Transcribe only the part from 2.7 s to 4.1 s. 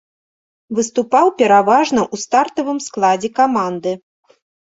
складзе каманды.